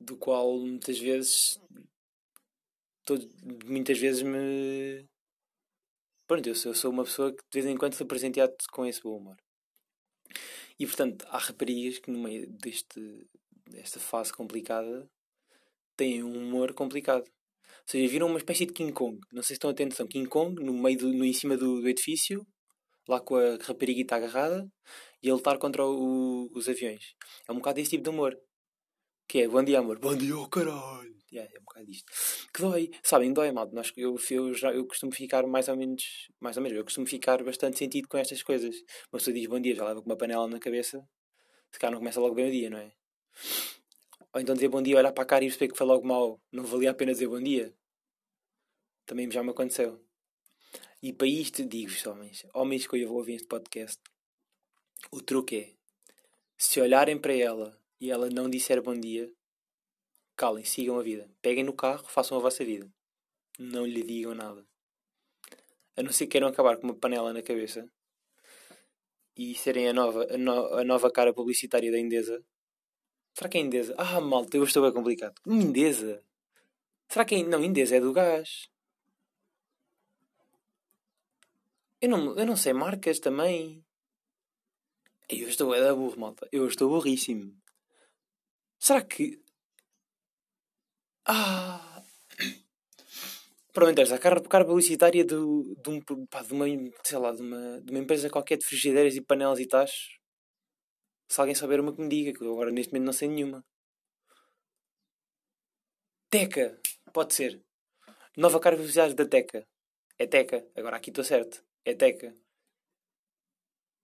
do 0.00 0.16
qual 0.16 0.58
muitas 0.58 0.98
vezes 0.98 1.60
todo, 3.04 3.24
muitas 3.64 3.98
vezes 4.00 4.22
me 4.22 5.08
pronto, 6.26 6.48
eu 6.48 6.54
sou, 6.56 6.72
eu 6.72 6.76
sou 6.76 6.90
uma 6.90 7.04
pessoa 7.04 7.32
que 7.32 7.42
de 7.50 7.60
vez 7.60 7.66
em 7.66 7.78
quando 7.78 7.94
sou 7.94 8.06
presenteado 8.06 8.54
com 8.72 8.84
esse 8.84 9.00
bom 9.00 9.16
humor 9.16 9.36
e 10.78 10.86
portanto 10.86 11.26
há 11.28 11.38
raparigas 11.38 11.98
que 11.98 12.10
no 12.10 12.18
meio 12.18 12.50
deste, 12.50 13.26
desta 13.66 14.00
fase 14.00 14.32
complicada 14.32 15.08
têm 15.96 16.22
um 16.22 16.36
humor 16.36 16.72
complicado. 16.74 17.24
Ou 17.24 17.90
seja, 17.90 18.10
viram 18.10 18.26
uma 18.26 18.38
espécie 18.38 18.66
de 18.66 18.72
King 18.72 18.92
Kong. 18.92 19.20
Não 19.32 19.42
sei 19.42 19.48
se 19.48 19.52
estão 19.54 19.70
atentos, 19.70 19.96
são 19.96 20.06
King 20.06 20.28
Kong 20.28 20.62
no 20.62 20.72
meio 20.72 20.98
do, 20.98 21.12
no, 21.12 21.24
em 21.24 21.32
cima 21.32 21.56
do, 21.56 21.80
do 21.80 21.88
edifício 21.88 22.46
lá 23.08 23.20
com 23.20 23.36
a 23.36 23.56
rapariguita 23.60 24.16
agarrada 24.16 24.66
e 25.22 25.28
a 25.28 25.34
lutar 25.34 25.58
contra 25.58 25.84
o, 25.84 26.50
os 26.54 26.68
aviões. 26.68 27.14
É 27.48 27.52
um 27.52 27.56
bocado 27.56 27.80
esse 27.80 27.90
tipo 27.90 28.04
de 28.04 28.10
humor 28.10 28.36
que 29.28 29.40
é 29.40 29.48
bom 29.48 29.62
dia 29.62 29.78
amor, 29.78 29.98
bom 29.98 30.16
dia 30.16 30.36
oh 30.36 30.48
caralho. 30.48 31.13
Yeah, 31.34 31.52
é 31.52 31.58
um 31.58 31.64
bocado 31.64 31.90
isto. 31.90 32.12
Que 32.54 32.62
dói, 32.62 32.90
sabem, 33.02 33.32
dói, 33.32 33.50
mal. 33.50 33.68
Nós, 33.72 33.92
eu, 33.96 34.16
eu, 34.30 34.54
já, 34.54 34.72
eu 34.72 34.86
costumo 34.86 35.10
ficar 35.10 35.44
mais 35.48 35.66
ou 35.66 35.76
menos, 35.76 36.30
mais 36.38 36.56
ou 36.56 36.62
menos, 36.62 36.78
eu 36.78 36.84
costumo 36.84 37.08
ficar 37.08 37.42
bastante 37.42 37.76
sentido 37.76 38.06
com 38.06 38.16
estas 38.16 38.40
coisas. 38.40 38.76
Uma 39.12 39.18
pessoa 39.18 39.34
diz 39.34 39.46
bom 39.48 39.58
dia, 39.58 39.74
já 39.74 39.84
leva 39.84 40.00
com 40.00 40.08
uma 40.08 40.16
panela 40.16 40.46
na 40.46 40.60
cabeça, 40.60 41.04
se 41.72 41.78
cá 41.80 41.90
não 41.90 41.98
começa 41.98 42.20
logo 42.20 42.36
bem 42.36 42.46
o 42.46 42.52
dia, 42.52 42.70
não 42.70 42.78
é? 42.78 42.92
Ou 44.32 44.40
então 44.40 44.54
dizer 44.54 44.68
bom 44.68 44.80
dia, 44.80 44.96
olhar 44.96 45.10
para 45.12 45.24
a 45.24 45.26
cara 45.26 45.44
e 45.44 45.48
perceber 45.48 45.72
que 45.72 45.76
foi 45.76 45.86
logo 45.88 46.06
mal, 46.06 46.40
não 46.52 46.62
valia 46.62 46.92
a 46.92 46.94
pena 46.94 47.10
dizer 47.10 47.26
bom 47.26 47.42
dia. 47.42 47.74
Também 49.04 49.28
já 49.28 49.42
me 49.42 49.50
aconteceu. 49.50 50.00
E 51.02 51.12
para 51.12 51.26
isto 51.26 51.64
digo-vos, 51.64 52.06
homens, 52.06 52.46
homens 52.54 52.86
que 52.86 52.96
eu 52.96 53.08
vou 53.08 53.18
ouvir 53.18 53.34
este 53.34 53.48
podcast, 53.48 54.00
o 55.10 55.20
truque 55.20 55.56
é, 55.56 55.74
se 56.56 56.80
olharem 56.80 57.18
para 57.18 57.34
ela 57.34 57.76
e 58.00 58.12
ela 58.12 58.30
não 58.30 58.48
disser 58.48 58.80
bom 58.80 58.94
dia, 58.94 59.28
calem, 60.36 60.64
sigam 60.64 60.98
a 60.98 61.02
vida. 61.02 61.30
Peguem 61.40 61.64
no 61.64 61.72
carro, 61.72 62.04
façam 62.08 62.36
a 62.38 62.40
vossa 62.40 62.64
vida. 62.64 62.90
Não 63.58 63.86
lhe 63.86 64.02
digam 64.02 64.34
nada. 64.34 64.66
A 65.96 66.02
não 66.02 66.12
ser 66.12 66.26
que 66.26 66.32
queiram 66.32 66.48
acabar 66.48 66.76
com 66.76 66.88
uma 66.88 66.94
panela 66.94 67.32
na 67.32 67.42
cabeça 67.42 67.88
e 69.36 69.54
serem 69.54 69.88
a 69.88 69.92
nova, 69.92 70.26
a, 70.32 70.38
no, 70.38 70.74
a 70.74 70.84
nova 70.84 71.10
cara 71.10 71.32
publicitária 71.32 71.90
da 71.90 71.98
Indesa. 71.98 72.44
Será 73.32 73.48
que 73.48 73.58
é 73.58 73.60
Indesa? 73.60 73.94
Ah, 73.98 74.20
malta, 74.20 74.56
eu 74.56 74.64
estou 74.64 74.82
bem 74.82 74.92
complicado. 74.92 75.34
Indesa? 75.46 76.22
Será 77.08 77.24
que 77.24 77.34
é. 77.34 77.42
Não, 77.42 77.62
Indesa 77.62 77.96
é 77.96 78.00
do 78.00 78.12
gás. 78.12 78.68
Eu 82.00 82.08
não, 82.08 82.38
eu 82.38 82.46
não 82.46 82.56
sei 82.56 82.72
marcas 82.72 83.18
também. 83.18 83.84
Eu 85.28 85.48
estou 85.48 85.74
é 85.74 85.80
da 85.80 85.94
burro, 85.94 86.18
malta. 86.18 86.48
Eu 86.52 86.66
estou 86.66 86.88
burríssimo. 86.88 87.56
Será 88.78 89.02
que. 89.02 89.42
Ah! 91.26 92.02
Pronto, 93.72 93.90
interessa. 93.90 94.14
A 94.14 94.18
cara, 94.18 94.40
cara 94.42 94.64
publicitária 94.64 95.24
do, 95.24 95.74
de, 95.82 95.90
um, 95.90 96.00
pá, 96.26 96.42
de, 96.42 96.52
uma, 96.52 96.66
sei 97.02 97.18
lá, 97.18 97.32
de, 97.32 97.42
uma, 97.42 97.80
de 97.80 97.90
uma 97.90 97.98
empresa 98.00 98.30
qualquer 98.30 98.56
de 98.58 98.64
frigideiras 98.64 99.16
e 99.16 99.20
panelas 99.20 99.58
e 99.58 99.66
tachos. 99.66 100.18
Se 101.28 101.40
alguém 101.40 101.54
saber 101.54 101.80
uma 101.80 101.92
que 101.94 102.00
me 102.00 102.08
diga, 102.08 102.32
que 102.32 102.44
eu 102.44 102.52
agora 102.52 102.70
neste 102.70 102.92
momento 102.92 103.06
não 103.06 103.12
sei 103.12 103.28
nenhuma. 103.28 103.64
Teca! 106.30 106.78
Pode 107.12 107.34
ser. 107.34 107.62
Nova 108.36 108.60
cara 108.60 108.76
publicitária 108.76 109.14
da 109.14 109.26
Teca. 109.26 109.66
É 110.18 110.26
Teca. 110.26 110.66
Agora 110.76 110.96
aqui 110.96 111.10
estou 111.10 111.24
certo. 111.24 111.64
É 111.84 111.94
Teca. 111.94 112.36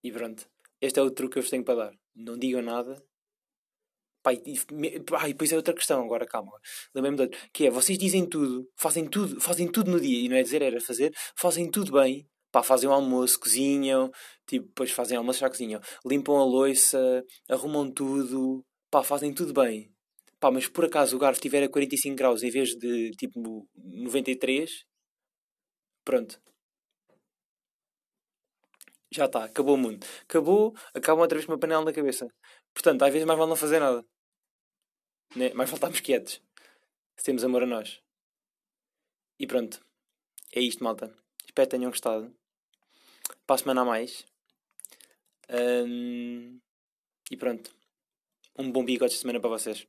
E 0.02 0.10
pronto. 0.12 0.48
Este 0.80 0.98
é 0.98 1.02
o 1.02 1.10
truque 1.10 1.34
que 1.34 1.38
eu 1.38 1.42
vos 1.42 1.50
tenho 1.50 1.64
para 1.64 1.84
dar. 1.84 1.98
Não 2.14 2.38
digam 2.38 2.62
nada. 2.62 3.02
Pai, 4.22 4.40
e, 4.44 4.54
e 4.54 4.98
depois 5.28 5.52
é 5.52 5.56
outra 5.56 5.74
questão, 5.74 6.02
agora 6.04 6.26
calma. 6.26 6.52
Lembrei-me 6.94 7.16
de 7.16 7.22
outro. 7.22 7.40
Que 7.52 7.66
é, 7.66 7.70
vocês 7.70 7.98
dizem 7.98 8.28
tudo, 8.28 8.68
fazem 8.76 9.08
tudo, 9.08 9.40
fazem 9.40 9.70
tudo 9.70 9.90
no 9.90 10.00
dia, 10.00 10.24
e 10.26 10.28
não 10.28 10.36
é 10.36 10.42
dizer, 10.42 10.62
era 10.62 10.80
fazer, 10.80 11.12
fazem 11.36 11.70
tudo 11.70 11.92
bem. 11.92 12.26
Pá, 12.52 12.62
fazem 12.62 12.88
o 12.88 12.92
almoço, 12.92 13.38
cozinham, 13.38 14.10
tipo, 14.46 14.66
depois 14.66 14.90
fazem 14.90 15.16
almoço, 15.16 15.38
já 15.40 15.48
cozinham. 15.48 15.80
Limpam 16.04 16.36
a 16.36 16.44
louça, 16.44 17.24
arrumam 17.48 17.90
tudo, 17.92 18.64
pá, 18.90 19.02
fazem 19.04 19.32
tudo 19.32 19.52
bem. 19.54 19.90
Pá, 20.40 20.50
mas 20.50 20.66
por 20.68 20.84
acaso 20.84 21.16
o 21.16 21.18
garfo 21.18 21.38
estiver 21.38 21.62
a 21.64 21.68
45 21.68 22.16
graus 22.16 22.42
em 22.42 22.50
vez 22.50 22.70
de, 22.70 23.10
tipo, 23.12 23.66
93, 23.76 24.84
pronto, 26.04 26.40
já 29.12 29.26
está, 29.26 29.44
acabou 29.44 29.74
o 29.74 29.78
mundo. 29.78 30.06
Acabou, 30.22 30.72
acabam 30.94 31.22
outra 31.22 31.36
vez 31.36 31.44
com 31.46 31.52
uma 31.52 31.58
panela 31.58 31.84
na 31.84 31.92
cabeça. 31.92 32.28
Portanto, 32.72 33.02
às 33.02 33.12
vezes 33.12 33.26
mais 33.26 33.38
vale 33.38 33.48
não 33.48 33.56
fazer 33.56 33.80
nada. 33.80 34.04
Né? 35.34 35.52
Mais 35.54 35.70
voltarmos 35.70 36.00
quietos. 36.00 36.40
Se 37.16 37.24
temos 37.24 37.44
amor 37.44 37.62
a 37.62 37.66
nós. 37.66 38.00
E 39.38 39.46
pronto. 39.46 39.84
É 40.52 40.60
isto, 40.60 40.82
malta. 40.82 41.14
Espero 41.44 41.68
que 41.68 41.76
tenham 41.76 41.90
gostado. 41.90 42.34
Para 43.46 43.56
a 43.56 43.58
semana 43.58 43.82
a 43.82 43.84
mais. 43.84 44.24
Um... 45.48 46.60
E 47.30 47.36
pronto. 47.36 47.74
Um 48.56 48.70
bom 48.70 48.84
bigode 48.84 49.12
de 49.12 49.18
semana 49.18 49.40
para 49.40 49.50
vocês. 49.50 49.86